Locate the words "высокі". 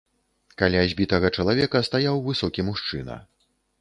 2.29-2.67